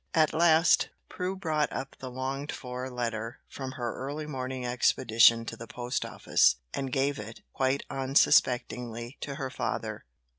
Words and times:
At 0.15 0.33
last 0.33 0.89
Prue 1.09 1.35
brought 1.35 1.71
up 1.71 1.95
the 1.99 2.09
longed 2.09 2.51
for 2.51 2.89
letter 2.89 3.37
from 3.47 3.73
her 3.73 3.93
early 3.95 4.25
morning 4.25 4.65
expedition 4.65 5.45
to 5.45 5.55
the 5.55 5.67
post 5.67 6.05
office, 6.07 6.55
and 6.73 6.91
gave 6.91 7.19
it, 7.19 7.41
quite 7.53 7.83
unsuspectingly, 7.87 9.19
to 9.21 9.35
her 9.35 9.51
father. 9.51 10.05